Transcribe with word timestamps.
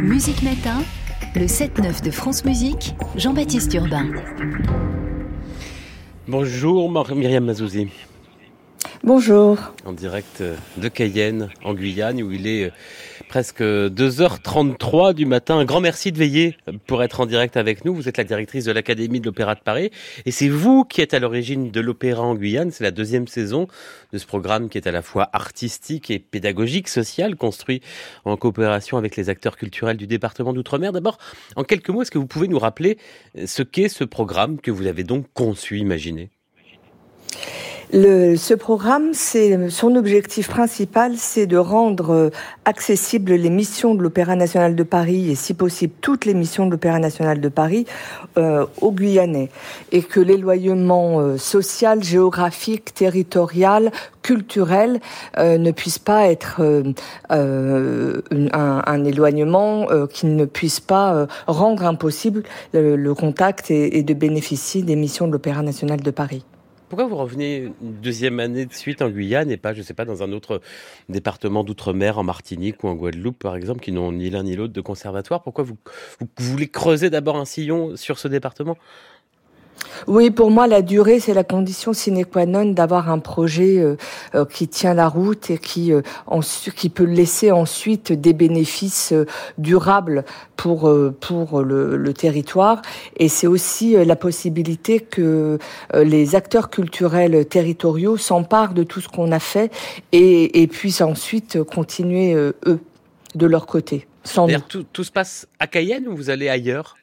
Musique 0.00 0.42
Matin, 0.42 0.82
le 1.34 1.44
7-9 1.44 2.02
de 2.02 2.10
France 2.10 2.44
Musique, 2.44 2.94
Jean-Baptiste 3.16 3.74
Urbain. 3.74 4.06
Bonjour 6.26 6.90
Myriam 7.14 7.44
Mazouzi. 7.44 7.88
Bonjour. 9.06 9.58
En 9.84 9.92
direct 9.92 10.42
de 10.78 10.88
Cayenne, 10.88 11.50
en 11.62 11.74
Guyane, 11.74 12.22
où 12.22 12.32
il 12.32 12.46
est 12.46 12.72
presque 13.28 13.60
2h33 13.60 15.12
du 15.12 15.26
matin. 15.26 15.58
Un 15.58 15.66
grand 15.66 15.82
merci 15.82 16.10
de 16.10 16.16
veiller 16.16 16.56
pour 16.86 17.02
être 17.02 17.20
en 17.20 17.26
direct 17.26 17.58
avec 17.58 17.84
nous. 17.84 17.94
Vous 17.94 18.08
êtes 18.08 18.16
la 18.16 18.24
directrice 18.24 18.64
de 18.64 18.72
l'Académie 18.72 19.20
de 19.20 19.26
l'Opéra 19.26 19.56
de 19.56 19.60
Paris. 19.60 19.90
Et 20.24 20.30
c'est 20.30 20.48
vous 20.48 20.86
qui 20.86 21.02
êtes 21.02 21.12
à 21.12 21.18
l'origine 21.18 21.70
de 21.70 21.80
l'Opéra 21.82 22.22
en 22.22 22.34
Guyane. 22.34 22.70
C'est 22.70 22.82
la 22.82 22.92
deuxième 22.92 23.28
saison 23.28 23.68
de 24.14 24.16
ce 24.16 24.24
programme 24.24 24.70
qui 24.70 24.78
est 24.78 24.86
à 24.86 24.92
la 24.92 25.02
fois 25.02 25.28
artistique 25.34 26.10
et 26.10 26.18
pédagogique, 26.18 26.88
social, 26.88 27.36
construit 27.36 27.82
en 28.24 28.38
coopération 28.38 28.96
avec 28.96 29.16
les 29.16 29.28
acteurs 29.28 29.58
culturels 29.58 29.98
du 29.98 30.06
département 30.06 30.54
d'Outre-mer. 30.54 30.92
D'abord, 30.92 31.18
en 31.56 31.64
quelques 31.64 31.90
mots, 31.90 32.00
est-ce 32.00 32.10
que 32.10 32.16
vous 32.18 32.26
pouvez 32.26 32.48
nous 32.48 32.58
rappeler 32.58 32.96
ce 33.44 33.62
qu'est 33.62 33.90
ce 33.90 34.04
programme 34.04 34.62
que 34.62 34.70
vous 34.70 34.86
avez 34.86 35.04
donc 35.04 35.26
conçu, 35.34 35.78
imaginé? 35.78 36.30
Ce 37.92 38.54
programme, 38.54 39.10
c'est 39.12 39.70
son 39.70 39.96
objectif 39.96 40.48
principal, 40.48 41.14
c'est 41.16 41.46
de 41.46 41.56
rendre 41.56 42.10
euh, 42.10 42.30
accessibles 42.64 43.34
les 43.34 43.50
missions 43.50 43.94
de 43.94 44.02
l'Opéra 44.02 44.36
national 44.36 44.74
de 44.74 44.82
Paris 44.82 45.30
et, 45.30 45.34
si 45.34 45.54
possible, 45.54 45.92
toutes 46.00 46.24
les 46.24 46.34
missions 46.34 46.66
de 46.66 46.72
l'Opéra 46.72 46.98
national 46.98 47.40
de 47.40 47.48
Paris 47.48 47.86
euh, 48.36 48.66
aux 48.80 48.92
Guyanais, 48.92 49.50
et 49.92 50.02
que 50.02 50.20
l'éloignement 50.20 51.20
euh, 51.20 51.38
social, 51.38 52.02
géographique, 52.02 52.94
territorial, 52.94 53.92
culturel 54.22 55.00
euh, 55.38 55.58
ne 55.58 55.70
puisse 55.70 55.98
pas 55.98 56.26
être 56.28 56.60
un, 57.30 57.82
un, 58.50 59.04
éloignement 59.04 59.86
qui 60.10 60.26
ne 60.26 60.46
puisse 60.46 60.80
pas 60.80 61.26
rendre 61.46 61.84
impossible 61.84 62.42
le, 62.72 63.12
contact 63.12 63.70
et, 63.70 63.98
et 63.98 64.02
de 64.02 64.14
bénéficier 64.14 64.82
des 64.82 64.96
missions 64.96 65.26
de 65.26 65.32
l'Opéra 65.32 65.62
national 65.62 66.00
de 66.00 66.10
Paris. 66.10 66.44
Pourquoi 66.94 67.10
vous 67.10 67.20
revenez 67.20 67.72
une 67.82 68.00
deuxième 68.00 68.38
année 68.38 68.66
de 68.66 68.72
suite 68.72 69.02
en 69.02 69.10
Guyane 69.10 69.50
et 69.50 69.56
pas, 69.56 69.72
je 69.72 69.80
ne 69.80 69.82
sais 69.82 69.94
pas, 69.94 70.04
dans 70.04 70.22
un 70.22 70.30
autre 70.30 70.60
département 71.08 71.64
d'outre-mer, 71.64 72.18
en 72.18 72.22
Martinique 72.22 72.84
ou 72.84 72.86
en 72.86 72.94
Guadeloupe, 72.94 73.36
par 73.36 73.56
exemple, 73.56 73.80
qui 73.80 73.90
n'ont 73.90 74.12
ni 74.12 74.30
l'un 74.30 74.44
ni 74.44 74.54
l'autre 74.54 74.72
de 74.72 74.80
conservatoire? 74.80 75.42
Pourquoi 75.42 75.64
vous, 75.64 75.76
vous 76.20 76.28
voulez 76.38 76.68
creuser 76.68 77.10
d'abord 77.10 77.34
un 77.34 77.46
sillon 77.46 77.96
sur 77.96 78.20
ce 78.20 78.28
département? 78.28 78.78
Oui, 80.06 80.30
pour 80.30 80.50
moi, 80.50 80.66
la 80.66 80.82
durée, 80.82 81.20
c'est 81.20 81.34
la 81.34 81.44
condition 81.44 81.92
sine 81.92 82.24
qua 82.24 82.46
non 82.46 82.66
d'avoir 82.66 83.10
un 83.10 83.18
projet 83.18 83.78
euh, 83.78 83.96
euh, 84.34 84.44
qui 84.44 84.68
tient 84.68 84.94
la 84.94 85.08
route 85.08 85.50
et 85.50 85.58
qui, 85.58 85.92
euh, 85.92 86.02
qui 86.76 86.88
peut 86.88 87.04
laisser 87.04 87.50
ensuite 87.50 88.12
des 88.12 88.32
bénéfices 88.32 89.14
durables 89.58 90.24
pour, 90.56 90.92
pour 91.20 91.62
le, 91.62 91.96
le 91.96 92.12
territoire. 92.12 92.82
Et 93.16 93.28
c'est 93.28 93.46
aussi 93.46 93.96
la 94.04 94.16
possibilité 94.16 95.00
que 95.00 95.58
les 95.94 96.34
acteurs 96.34 96.70
culturels 96.70 97.46
territoriaux 97.46 98.16
s'emparent 98.16 98.74
de 98.74 98.82
tout 98.82 99.00
ce 99.00 99.08
qu'on 99.08 99.32
a 99.32 99.40
fait 99.40 99.72
et, 100.12 100.62
et 100.62 100.66
puissent 100.66 101.00
ensuite 101.00 101.62
continuer, 101.62 102.34
eux, 102.34 102.80
de 103.34 103.46
leur 103.46 103.66
côté. 103.66 104.06
Sans 104.24 104.48
tout, 104.68 104.84
tout 104.92 105.04
se 105.04 105.12
passe 105.12 105.46
à 105.58 105.66
Cayenne 105.66 106.08
ou 106.08 106.16
vous 106.16 106.30
allez 106.30 106.48
ailleurs? 106.48 106.96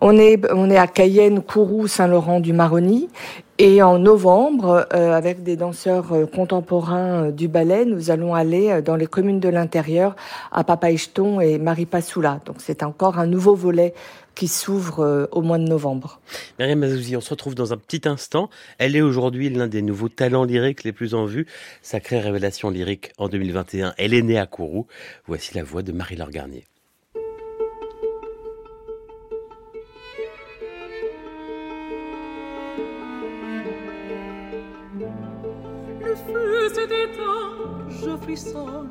On 0.00 0.18
est, 0.18 0.40
on 0.52 0.70
est 0.70 0.76
à 0.76 0.86
Cayenne, 0.86 1.42
Kourou, 1.42 1.86
Saint-Laurent 1.86 2.40
du 2.40 2.52
Maroni. 2.52 3.08
Et 3.64 3.80
en 3.80 3.98
novembre, 3.98 4.88
euh, 4.92 5.12
avec 5.12 5.44
des 5.44 5.56
danseurs 5.56 6.12
euh, 6.12 6.26
contemporains 6.26 7.26
euh, 7.26 7.30
du 7.30 7.46
ballet, 7.46 7.84
nous 7.84 8.10
allons 8.10 8.34
aller 8.34 8.82
dans 8.82 8.96
les 8.96 9.06
communes 9.06 9.38
de 9.38 9.48
l'intérieur 9.48 10.16
à 10.50 10.64
Papaïcheton 10.64 11.38
et 11.38 11.58
Maripasoula. 11.58 12.40
Donc 12.44 12.56
c'est 12.58 12.82
encore 12.82 13.20
un 13.20 13.26
nouveau 13.26 13.54
volet 13.54 13.94
qui 14.34 14.48
s'ouvre 14.48 15.28
au 15.30 15.42
mois 15.42 15.58
de 15.58 15.68
novembre. 15.68 16.18
Myriam 16.58 16.80
Mazouzi, 16.80 17.16
on 17.16 17.20
se 17.20 17.30
retrouve 17.30 17.54
dans 17.54 17.72
un 17.72 17.76
petit 17.76 18.08
instant. 18.08 18.48
Elle 18.78 18.96
est 18.96 19.02
aujourd'hui 19.02 19.48
l'un 19.48 19.68
des 19.68 19.82
nouveaux 19.82 20.08
talents 20.08 20.44
lyriques 20.44 20.82
les 20.82 20.92
plus 20.92 21.14
en 21.14 21.26
vue. 21.26 21.46
Sacrée 21.82 22.18
révélation 22.18 22.70
lyrique 22.70 23.12
en 23.18 23.28
2021. 23.28 23.94
Elle 23.98 24.14
est 24.14 24.22
née 24.22 24.38
à 24.38 24.46
Kourou. 24.46 24.86
Voici 25.26 25.54
la 25.54 25.62
voix 25.62 25.82
de 25.82 25.92
Marie-Laure 25.92 26.30
Garnier. 26.30 26.64
Frissonne. 38.10 38.88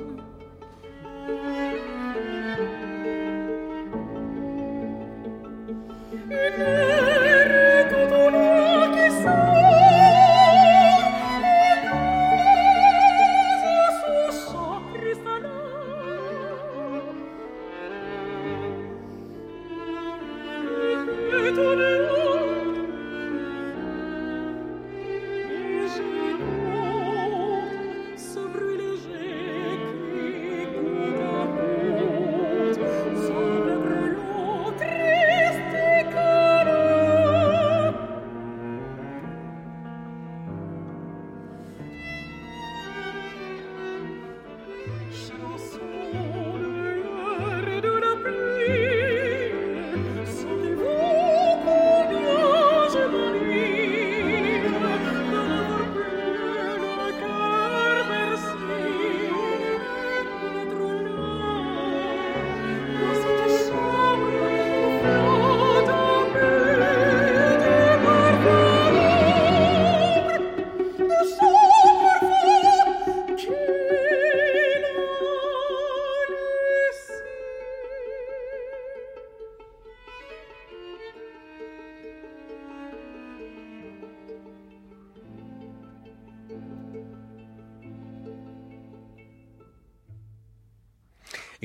Une 6.30 6.81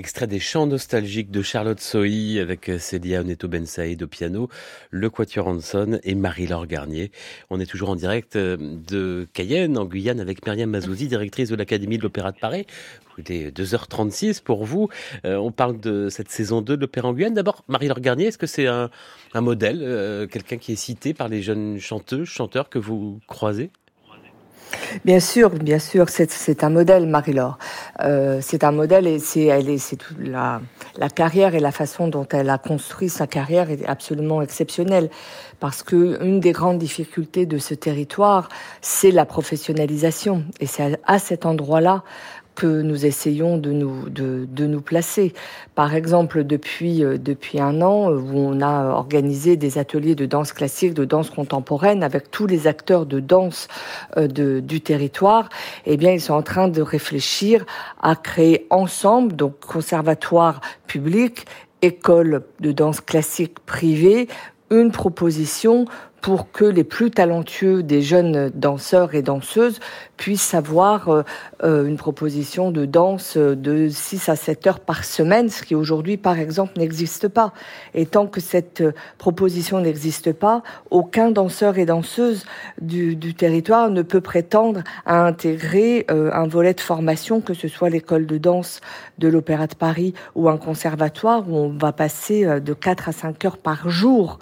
Extrait 0.06 0.28
des 0.28 0.38
chants 0.38 0.68
nostalgiques 0.68 1.32
de 1.32 1.42
Charlotte 1.42 1.80
Sohi 1.80 2.38
avec 2.38 2.68
euh, 2.68 2.78
Célia 2.78 3.22
Oneto 3.22 3.48
Ben 3.48 3.66
Saïd 3.66 4.04
au 4.04 4.06
piano, 4.06 4.48
le 4.90 5.10
Quatuor 5.10 5.48
Hanson 5.48 5.98
et 6.04 6.14
Marie-Laure 6.14 6.68
Garnier. 6.68 7.10
On 7.50 7.58
est 7.58 7.66
toujours 7.66 7.90
en 7.90 7.96
direct 7.96 8.36
euh, 8.36 8.56
de 8.56 9.26
Cayenne, 9.32 9.76
en 9.76 9.84
Guyane, 9.84 10.20
avec 10.20 10.46
Myriam 10.46 10.70
Mazouzi, 10.70 11.08
directrice 11.08 11.48
de 11.48 11.56
l'Académie 11.56 11.98
de 11.98 12.04
l'Opéra 12.04 12.30
de 12.30 12.38
Paris. 12.38 12.66
Il 13.18 13.32
est 13.32 13.50
2h36 13.50 14.44
pour 14.44 14.64
vous. 14.64 14.88
Euh, 15.24 15.34
on 15.38 15.50
parle 15.50 15.80
de 15.80 16.08
cette 16.08 16.30
saison 16.30 16.60
2 16.60 16.76
de 16.76 16.82
l'Opéra 16.82 17.08
en 17.08 17.12
Guyane. 17.12 17.34
D'abord, 17.34 17.64
Marie-Laure 17.66 17.98
Garnier, 17.98 18.26
est-ce 18.26 18.38
que 18.38 18.46
c'est 18.46 18.68
un, 18.68 18.90
modèle, 19.34 20.28
quelqu'un 20.30 20.58
qui 20.58 20.70
est 20.70 20.76
cité 20.76 21.14
par 21.14 21.26
les 21.26 21.42
jeunes 21.42 21.80
chanteuses, 21.80 22.28
chanteurs 22.28 22.68
que 22.68 22.78
vous 22.78 23.18
croisez? 23.26 23.72
Bien 25.04 25.20
sûr, 25.20 25.50
bien 25.50 25.78
sûr, 25.78 26.06
c'est 26.08 26.64
un 26.64 26.70
modèle, 26.70 27.06
Marie-Laure. 27.06 27.58
Euh, 28.00 28.38
c'est 28.40 28.64
un 28.64 28.72
modèle 28.72 29.06
et 29.06 29.18
c'est 29.18 29.44
elle 29.44 29.68
est 29.68 29.78
c'est 29.78 29.96
toute 29.96 30.18
la 30.18 30.60
la 30.96 31.08
carrière 31.08 31.54
et 31.54 31.60
la 31.60 31.72
façon 31.72 32.08
dont 32.08 32.26
elle 32.30 32.48
a 32.50 32.58
construit 32.58 33.08
sa 33.08 33.26
carrière 33.26 33.70
est 33.70 33.84
absolument 33.86 34.42
exceptionnelle 34.42 35.10
parce 35.60 35.82
que 35.82 36.22
une 36.24 36.40
des 36.40 36.52
grandes 36.52 36.78
difficultés 36.78 37.46
de 37.46 37.58
ce 37.58 37.74
territoire, 37.74 38.48
c'est 38.80 39.10
la 39.10 39.24
professionnalisation 39.24 40.44
et 40.60 40.66
c'est 40.66 40.98
à 41.04 41.18
cet 41.18 41.46
endroit-là 41.46 42.02
que 42.56 42.82
nous 42.82 43.06
essayons 43.06 43.58
de 43.58 43.70
nous, 43.70 44.08
de, 44.08 44.48
de 44.50 44.66
nous 44.66 44.80
placer. 44.80 45.34
Par 45.76 45.94
exemple, 45.94 46.42
depuis, 46.42 47.04
euh, 47.04 47.18
depuis 47.18 47.60
un 47.60 47.80
an, 47.82 48.10
où 48.10 48.36
on 48.36 48.60
a 48.60 48.86
organisé 48.86 49.56
des 49.56 49.78
ateliers 49.78 50.16
de 50.16 50.26
danse 50.26 50.52
classique, 50.52 50.94
de 50.94 51.04
danse 51.04 51.30
contemporaine 51.30 52.02
avec 52.02 52.30
tous 52.32 52.46
les 52.46 52.66
acteurs 52.66 53.06
de 53.06 53.20
danse 53.20 53.68
euh, 54.16 54.26
de, 54.26 54.58
du 54.58 54.80
territoire, 54.80 55.50
eh 55.84 55.96
bien, 55.96 56.10
ils 56.10 56.20
sont 56.20 56.34
en 56.34 56.42
train 56.42 56.66
de 56.66 56.82
réfléchir 56.82 57.64
à 58.02 58.16
créer 58.16 58.66
ensemble, 58.70 59.36
donc 59.36 59.60
conservatoire 59.60 60.60
public, 60.88 61.44
école 61.82 62.42
de 62.60 62.72
danse 62.72 63.00
classique 63.00 63.60
privée, 63.60 64.28
une 64.70 64.90
proposition 64.90 65.84
pour 66.20 66.50
que 66.50 66.64
les 66.64 66.84
plus 66.84 67.10
talentueux 67.10 67.82
des 67.82 68.02
jeunes 68.02 68.50
danseurs 68.54 69.14
et 69.14 69.22
danseuses 69.22 69.78
puissent 70.16 70.54
avoir 70.54 71.08
euh, 71.08 71.22
euh, 71.62 71.86
une 71.86 71.96
proposition 71.96 72.70
de 72.70 72.84
danse 72.84 73.36
de 73.36 73.88
6 73.88 74.28
à 74.28 74.36
7 74.36 74.66
heures 74.66 74.80
par 74.80 75.04
semaine, 75.04 75.48
ce 75.50 75.62
qui 75.62 75.74
aujourd'hui, 75.74 76.16
par 76.16 76.38
exemple, 76.38 76.72
n'existe 76.78 77.28
pas. 77.28 77.52
Et 77.94 78.06
tant 78.06 78.26
que 78.26 78.40
cette 78.40 78.82
proposition 79.18 79.80
n'existe 79.80 80.32
pas, 80.32 80.62
aucun 80.90 81.30
danseur 81.30 81.78
et 81.78 81.86
danseuse 81.86 82.44
du, 82.80 83.16
territoire 83.34 83.90
ne 83.90 84.02
peut 84.02 84.20
prétendre 84.20 84.82
à 85.04 85.24
intégrer 85.26 86.06
euh, 86.10 86.30
un 86.32 86.46
volet 86.46 86.74
de 86.74 86.80
formation, 86.80 87.40
que 87.40 87.54
ce 87.54 87.68
soit 87.68 87.90
l'école 87.90 88.26
de 88.26 88.38
danse 88.38 88.80
de 89.18 89.28
l'Opéra 89.28 89.66
de 89.66 89.74
Paris 89.74 90.14
ou 90.34 90.48
un 90.48 90.56
conservatoire 90.56 91.48
où 91.48 91.56
on 91.56 91.68
va 91.68 91.92
passer 91.92 92.60
de 92.60 92.72
4 92.72 93.10
à 93.10 93.12
5 93.12 93.44
heures 93.44 93.58
par 93.58 93.88
jour 93.88 94.38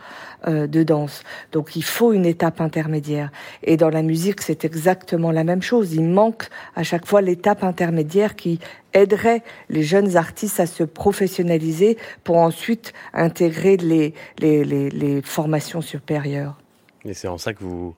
de 0.47 0.83
danse. 0.83 1.23
Donc 1.53 1.64
il 1.77 1.85
faut 1.85 2.13
une 2.13 2.27
étape 2.27 2.61
intermédiaire. 2.61 3.31
Et 3.63 3.77
dans 3.77 3.91
la 3.91 4.03
musique, 4.03 4.41
c'est 4.41 4.65
exactement 4.65 5.31
la 5.31 5.45
même 5.45 5.63
chose. 5.63 5.95
Il 5.95 6.05
manque 6.05 6.49
à 6.75 6.83
chaque 6.83 7.07
fois 7.07 7.21
l'étape 7.21 7.65
intermédiaire 7.65 8.37
qui 8.37 8.59
aiderait 8.93 9.43
les 9.69 9.83
jeunes 9.83 10.17
artistes 10.17 10.61
à 10.61 10.67
se 10.67 10.85
professionnaliser 10.85 11.99
pour 12.23 12.37
ensuite 12.37 12.93
intégrer 13.13 13.77
les 13.77 15.23
formations 15.23 15.81
supérieures. 15.81 16.59
Et 17.05 17.13
c'est 17.13 17.29
en 17.29 17.39
ça 17.39 17.53
que 17.53 17.63
vous, 17.63 17.95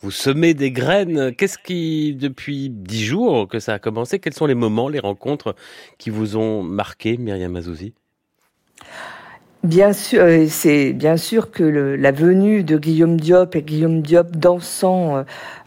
vous 0.00 0.10
semez 0.10 0.54
des 0.54 0.70
graines. 0.70 1.34
Qu'est-ce 1.34 1.58
qui, 1.58 2.14
depuis 2.14 2.70
dix 2.70 3.04
jours 3.04 3.48
que 3.48 3.58
ça 3.58 3.74
a 3.74 3.78
commencé, 3.78 4.18
quels 4.18 4.34
sont 4.34 4.46
les 4.46 4.54
moments, 4.54 4.88
les 4.88 5.00
rencontres 5.00 5.54
qui 5.98 6.10
vous 6.10 6.36
ont 6.36 6.62
marqué, 6.62 7.16
Myriam 7.16 7.56
Azouzi 7.56 7.94
Bien 9.66 9.92
sûr, 9.92 10.22
euh, 10.22 10.46
c'est 10.48 10.92
bien 10.92 11.16
sûr 11.16 11.50
que 11.50 11.64
le, 11.64 11.96
la 11.96 12.12
venue 12.12 12.62
de 12.62 12.78
Guillaume 12.78 13.18
Diop 13.18 13.56
et 13.56 13.62
Guillaume 13.62 14.00
Diop 14.00 14.30
dansant 14.36 15.16
euh, 15.16 15.22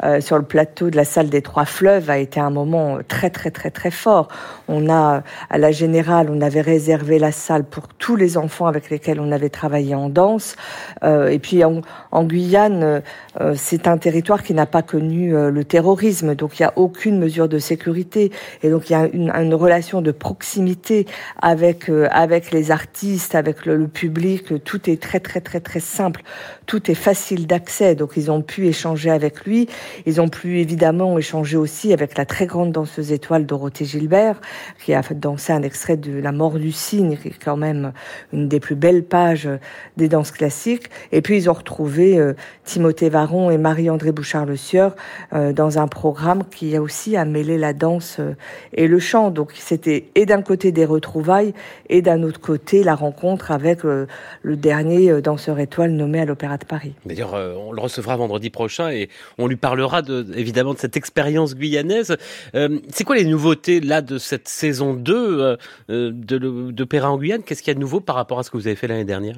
euh, 0.06 0.22
sur 0.22 0.38
le 0.38 0.44
plateau 0.44 0.90
de 0.90 0.96
la 0.96 1.04
salle 1.04 1.28
des 1.28 1.42
Trois 1.42 1.66
Fleuves 1.66 2.10
a 2.10 2.18
été 2.18 2.40
un 2.40 2.50
moment 2.50 3.00
très 3.06 3.30
très 3.30 3.51
très 3.51 3.72
très 3.72 3.92
fort. 3.92 4.30
On 4.69 4.90
a 4.90 5.24
à 5.50 5.57
la 5.57 5.74
générale, 5.74 6.30
on 6.31 6.40
avait 6.40 6.62
réservé 6.62 7.19
la 7.19 7.34
salle 7.34 7.66
pour 7.66 7.90
tous 7.90 8.16
les 8.16 8.38
enfants 8.38 8.68
avec 8.68 8.90
lesquels 8.90 9.19
on 9.19 9.34
avait 9.34 9.50
travaillé 9.50 9.96
en 9.96 10.07
danse. 10.07 10.56
Euh, 11.04 11.28
et 11.28 11.40
puis 11.40 11.62
en, 11.66 11.81
en 12.13 12.24
Guyane, 12.24 13.02
euh, 13.42 13.54
c'est 13.57 13.86
un 13.86 13.98
territoire 13.98 14.44
qui 14.44 14.54
n'a 14.54 14.66
pas 14.66 14.81
connu 14.81 15.34
le 15.34 15.63
terrorisme, 15.66 16.36
donc 16.36 16.57
il 16.57 16.62
n'y 16.62 16.68
a 16.68 16.74
aucune 16.78 17.19
mesure 17.19 17.50
de 17.50 17.60
sécurité 17.60 18.31
et 18.63 18.69
donc 18.69 18.90
il 18.90 18.94
y 18.94 18.95
a 18.95 19.10
une, 19.12 19.30
une 19.30 19.54
relation 19.54 20.02
de 20.02 20.12
proximité 20.12 21.06
avec 21.42 21.92
avec 22.12 22.52
les 22.52 22.72
artistes, 22.72 23.36
avec 23.36 23.66
le, 23.66 23.75
le 23.75 23.88
public. 23.89 24.63
Tout 24.63 24.89
est 24.89 25.01
très 25.01 25.19
très 25.19 25.41
très 25.41 25.59
très 25.59 25.80
simple, 25.80 26.21
tout 26.65 26.89
est 26.89 26.95
facile 26.95 27.47
d'accès. 27.47 27.95
Donc 27.95 28.12
ils 28.15 28.31
ont 28.31 28.41
pu 28.41 28.68
échanger 28.68 29.09
avec 29.09 29.45
lui. 29.45 29.68
Ils 30.06 30.21
ont 30.21 30.30
pu 30.30 30.59
évidemment 30.59 31.18
échanger 31.18 31.57
aussi 31.57 31.94
avec 31.94 32.18
la 32.18 32.25
très 32.25 32.45
grande 32.45 32.71
danseuse 32.71 33.12
étoile 33.12 33.45
Dorothée 33.45 33.86
Gilbert, 33.86 34.39
qui 34.83 34.94
a 34.94 35.01
dansé 35.01 35.53
un 35.53 35.63
extrait 35.63 35.97
de 35.97 36.19
La 36.19 36.31
mort 36.31 36.59
du 36.59 36.71
cygne, 36.71 37.18
qui 37.18 37.30
est 37.30 37.44
quand 37.44 37.57
même 37.57 37.94
une 38.33 38.47
des 38.47 38.59
plus 38.59 38.75
belles 38.75 39.03
pages 39.03 39.50
des 39.97 40.07
danses 40.07 40.31
classiques. 40.31 40.89
Et 41.12 41.21
puis 41.21 41.38
ils 41.38 41.50
ont 41.50 41.53
retrouvé 41.53 42.18
euh, 42.18 42.33
Timothée 42.63 43.09
Varon 43.09 43.50
et 43.50 43.57
Marie-André 43.57 44.12
Bouchard-Le 44.12 44.56
Sieur 44.56 44.95
euh, 45.33 45.53
dans 45.53 45.80
un 45.80 45.88
programme 45.88 46.44
qui 46.50 46.75
a 46.75 46.81
aussi 46.81 47.18
à 47.18 47.25
mêler 47.25 47.57
la 47.57 47.74
danse 47.74 48.18
euh, 48.19 48.33
et 48.74 48.88
le 48.88 49.00
chant. 49.00 49.31
Donc 49.31 49.53
c'était 49.56 50.09
et 50.15 50.25
d'un 50.25 50.42
côté 50.42 50.71
des 50.71 50.85
retrouvailles 50.85 51.53
et 51.89 52.01
d'un 52.01 52.24
autre 52.24 52.39
côté 52.39 52.83
la 52.83 52.95
rencontre 52.95 53.51
avec 53.51 53.79
euh, 53.86 54.08
le 54.44 54.56
dernier 54.56 55.22
danseur 55.22 55.60
étoile 55.60 55.92
nommé 55.92 56.20
à 56.20 56.26
l'Opéra 56.26 56.58
de 56.58 56.66
Paris. 56.66 56.94
D'ailleurs, 57.06 57.34
euh, 57.34 57.56
on 57.58 57.72
le 57.72 57.81
recevra 57.81 58.16
vendredi 58.16 58.50
prochain 58.50 58.90
et 58.90 59.10
on 59.38 59.48
lui 59.48 59.56
parlera 59.56 60.02
de, 60.02 60.26
évidemment 60.36 60.74
de 60.74 60.80
cette 60.80 60.98
expérience 60.98 61.56
guyanaise. 61.56 62.18
Euh, 62.56 62.80
c'est 62.90 63.04
quoi 63.04 63.16
les 63.16 63.26
nouveautés 63.26 63.80
là 63.80 64.02
de 64.02 64.18
cette 64.18 64.48
saison 64.48 64.94
2 64.94 65.58
euh, 65.90 66.12
de 66.12 66.72
d'Opéra 66.72 67.12
en 67.12 67.18
Guyane? 67.18 67.44
Qu'est-ce 67.44 67.62
qu'il 67.62 67.72
y 67.72 67.72
a 67.72 67.76
de 67.76 67.80
nouveau 67.80 68.00
par 68.00 68.16
rapport 68.16 68.40
à 68.40 68.44
ce 68.44 68.52
que 68.52 68.58
vous 68.58 68.68
avez 68.68 68.76
fait 68.76 68.88
l'année 68.88 69.06
dernière? 69.06 69.36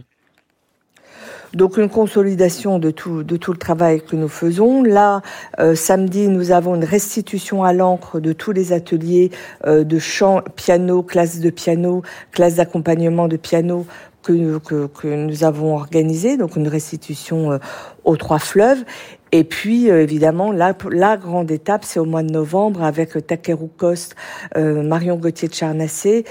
Donc 1.53 1.77
une 1.77 1.89
consolidation 1.89 2.79
de 2.79 2.91
tout, 2.91 3.23
de 3.23 3.35
tout 3.35 3.51
le 3.51 3.57
travail 3.57 4.01
que 4.01 4.15
nous 4.15 4.29
faisons. 4.29 4.83
Là, 4.83 5.21
euh, 5.59 5.75
samedi, 5.75 6.29
nous 6.29 6.51
avons 6.51 6.75
une 6.75 6.85
restitution 6.85 7.63
à 7.63 7.73
l'encre 7.73 8.21
de 8.21 8.31
tous 8.31 8.53
les 8.53 8.71
ateliers 8.71 9.31
euh, 9.65 9.83
de 9.83 9.99
chant, 9.99 10.41
piano, 10.55 11.03
classe 11.03 11.39
de 11.39 11.49
piano, 11.49 12.03
classe 12.31 12.55
d'accompagnement 12.55 13.27
de 13.27 13.35
piano 13.35 13.85
que, 14.21 14.59
que, 14.59 14.87
que, 14.87 15.07
nous 15.07 15.43
avons 15.43 15.75
organisé, 15.75 16.37
donc 16.37 16.55
une 16.55 16.67
restitution 16.67 17.51
euh, 17.51 17.57
aux 18.03 18.17
trois 18.17 18.39
fleuves. 18.39 18.83
Et 19.33 19.45
puis, 19.45 19.89
euh, 19.89 20.03
évidemment, 20.03 20.51
la, 20.51 20.75
la 20.91 21.15
grande 21.15 21.51
étape, 21.51 21.85
c'est 21.85 22.01
au 22.01 22.05
mois 22.05 22.21
de 22.21 22.31
novembre 22.31 22.83
avec 22.83 23.25
Takeru 23.25 23.69
Coste, 23.77 24.17
euh, 24.57 24.83
Marion 24.83 25.15
Gauthier 25.15 25.47
de 25.47 25.53
Charnassé, 25.53 26.25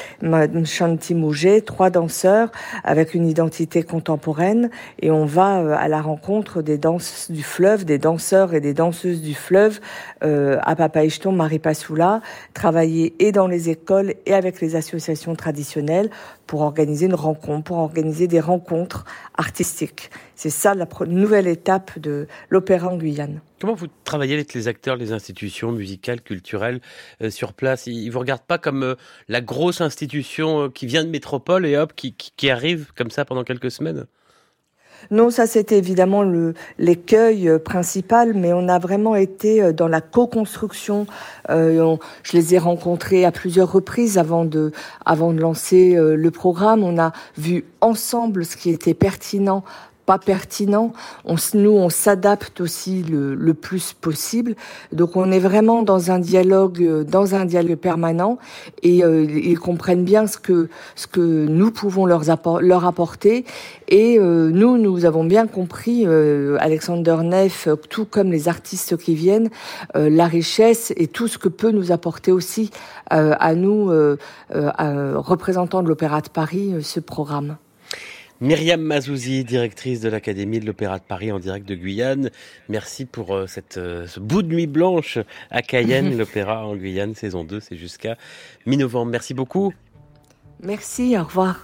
Shanti 0.65 1.15
Mouget, 1.15 1.63
trois 1.63 1.89
danseurs 1.89 2.51
avec 2.85 3.15
une 3.15 3.27
identité 3.27 3.83
contemporaine. 3.83 4.69
Et 4.99 5.11
on 5.11 5.25
va 5.25 5.61
euh, 5.61 5.75
à 5.79 5.89
la 5.89 6.03
rencontre 6.03 6.61
des 6.61 6.77
danses 6.77 7.31
du 7.31 7.43
fleuve, 7.43 7.87
des 7.87 7.97
danseurs 7.97 8.53
et 8.53 8.61
des 8.61 8.75
danseuses 8.75 9.23
du 9.23 9.35
fleuve 9.35 9.81
euh, 10.23 10.59
à 10.63 10.77
Papaïcheton, 10.77 11.33
Marie 11.33 11.59
Passoula, 11.59 12.21
travailler 12.53 13.15
et 13.19 13.33
dans 13.33 13.47
les 13.47 13.71
écoles 13.71 14.13
et 14.27 14.35
avec 14.35 14.61
les 14.61 14.77
associations 14.77 15.35
traditionnelles 15.35 16.11
pour 16.47 16.61
organiser 16.61 17.07
une 17.07 17.15
rencontre, 17.15 17.65
pour 17.65 17.79
organiser 17.79 18.27
des 18.27 18.41
rencontres 18.41 19.07
artistiques. 19.39 20.11
C'est 20.43 20.49
ça 20.49 20.75
la 20.75 20.89
nouvelle 21.07 21.47
étape 21.47 21.99
de 21.99 22.27
l'opéra 22.49 22.89
en 22.89 22.97
Guyane. 22.97 23.43
Comment 23.61 23.75
vous 23.75 23.89
travaillez 24.05 24.33
avec 24.33 24.55
les 24.55 24.69
acteurs, 24.69 24.97
les 24.97 25.13
institutions 25.13 25.71
musicales, 25.71 26.23
culturelles 26.23 26.81
euh, 27.21 27.29
sur 27.29 27.53
place? 27.53 27.87
Ils 27.87 28.09
vous 28.09 28.21
regardent 28.21 28.47
pas 28.47 28.57
comme 28.57 28.83
euh, 28.83 28.95
la 29.29 29.43
grosse 29.43 29.83
institution 29.83 30.63
euh, 30.63 30.69
qui 30.71 30.87
vient 30.87 31.05
de 31.05 31.11
métropole 31.11 31.67
et 31.67 31.77
hop, 31.77 31.93
qui, 31.95 32.15
qui, 32.15 32.33
qui 32.35 32.49
arrive 32.49 32.91
comme 32.97 33.11
ça 33.11 33.27
pendant 33.27 33.45
quelques 33.45 33.71
semaines? 33.71 34.07
Non, 35.11 35.31
ça 35.31 35.47
c'était 35.47 35.79
évidemment 35.79 36.23
l'écueil 36.79 37.51
principal, 37.63 38.35
mais 38.35 38.53
on 38.53 38.69
a 38.69 38.79
vraiment 38.79 39.17
été 39.17 39.73
dans 39.73 39.89
la 39.89 40.03
co-construction. 40.03 41.07
On, 41.49 41.99
je 42.23 42.37
les 42.37 42.55
ai 42.55 42.59
rencontrés 42.59 43.25
à 43.25 43.33
plusieurs 43.33 43.73
reprises 43.73 44.19
avant 44.19 44.45
de 44.45 44.73
avant 45.07 45.33
de 45.33 45.41
lancer 45.41 45.97
le 45.97 46.31
programme. 46.31 46.85
On 46.85 46.99
a 46.99 47.13
vu 47.39 47.65
ensemble 47.81 48.45
ce 48.45 48.59
qui 48.59 48.69
était 48.69 48.93
pertinent 48.93 49.65
pertinent. 50.19 50.93
On, 51.25 51.37
nous, 51.55 51.71
on 51.71 51.89
s'adapte 51.89 52.61
aussi 52.61 53.03
le, 53.03 53.55
plus 53.55 53.93
possible. 53.93 54.55
Donc, 54.93 55.17
on 55.17 55.31
est 55.31 55.39
vraiment 55.39 55.83
dans 55.83 56.11
un 56.11 56.19
dialogue, 56.19 56.83
euh, 56.83 57.05
dans 57.05 57.35
un 57.35 57.45
dialogue 57.45 57.77
permanent, 57.77 58.39
et 58.83 59.05
euh, 59.05 59.25
ils 59.25 59.59
comprennent 59.59 60.05
bien 60.05 60.27
ce 60.27 60.39
que 60.39 60.69
ce 60.95 61.07
que 61.07 61.47
nous 61.47 61.71
pouvons 61.71 62.07
leur, 62.07 62.31
appor 62.31 62.61
leur 62.61 62.85
apporter. 62.87 63.45
Et 63.89 64.19
euh, 64.19 64.51
nous, 64.51 64.79
nous 64.79 65.05
avons 65.05 65.25
bien 65.25 65.47
compris, 65.47 66.07
Alexander 66.59 67.17
Neff, 67.23 67.69
tout 67.89 68.05
comme 68.05 68.31
les 68.31 68.49
artistes 68.49 68.97
qui 68.97 69.15
viennent, 69.15 69.51
la 69.95 70.27
richesse 70.27 70.93
et 70.97 71.07
tout 71.07 71.29
ce 71.29 71.39
que 71.39 71.49
peut 71.49 71.71
nous 71.71 71.93
apporter 71.93 72.33
aussi 72.33 72.71
à 73.11 73.55
nous, 73.55 73.91
représentants 74.51 75.83
de 75.83 75.89
l'Opéra 75.89 76.21
de 76.21 76.29
Paris, 76.29 76.75
ce 76.83 77.01
programme. 77.01 77.57
Myriam 78.43 78.81
Mazouzi, 78.81 79.45
directrice 79.45 80.01
de 80.01 80.09
l'Académie 80.09 80.61
de 80.61 80.67
l'Opéra 80.67 80.99
de 80.99 81.05
Paris 81.05 81.31
en 81.31 81.39
direct 81.39 81.69
de 81.69 81.75
Guyane. 81.75 82.31
Merci 82.71 83.05
pour 83.05 83.35
euh, 83.35 83.47
cette, 83.47 83.77
euh, 83.77 84.07
ce 84.07 84.19
bout 84.19 84.41
de 84.41 84.49
nuit 84.49 84.67
blanche 84.67 85.19
à 85.51 85.61
Cayenne, 85.61 86.17
l'Opéra 86.19 86.67
en 86.67 86.75
Guyane, 86.75 87.15
saison 87.15 87.45
2, 87.45 87.61
c'est 87.61 87.77
jusqu'à 87.77 88.17
mi-novembre. 88.65 89.11
Merci 89.11 89.35
beaucoup. 89.35 89.75
Merci, 90.63 91.19
au 91.19 91.25
revoir. 91.25 91.59